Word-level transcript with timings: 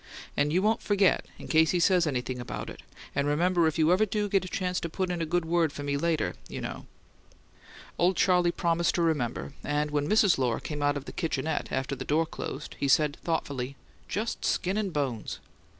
"And 0.35 0.51
you 0.51 0.63
won't 0.63 0.81
forget, 0.81 1.27
in 1.37 1.47
case 1.47 1.69
he 1.69 1.79
says 1.79 2.07
anything 2.07 2.39
about 2.39 2.71
it 2.71 2.81
and 3.13 3.27
remember 3.27 3.67
if 3.67 3.77
you 3.77 3.93
ever 3.93 4.03
do 4.07 4.27
get 4.27 4.43
a 4.43 4.47
chance 4.47 4.79
to 4.79 4.89
put 4.89 5.11
in 5.11 5.21
a 5.21 5.27
good 5.27 5.45
word 5.45 5.71
for 5.71 5.83
me 5.83 5.95
later, 5.95 6.33
you 6.49 6.59
know" 6.59 6.87
Old 7.99 8.17
Charley 8.17 8.51
promised 8.51 8.95
to 8.95 9.03
remember, 9.03 9.53
and, 9.63 9.91
when 9.91 10.09
Mrs. 10.09 10.39
Lohr 10.39 10.59
came 10.59 10.81
out 10.81 10.97
of 10.97 11.05
the 11.05 11.11
"kitchenette," 11.11 11.71
after 11.71 11.95
the 11.95 12.03
door 12.03 12.25
closed, 12.25 12.75
he 12.79 12.87
said 12.87 13.17
thoughtfully, 13.23 13.75
"Just 14.07 14.43
skin 14.43 14.75
and 14.75 14.91
bones." 14.91 15.37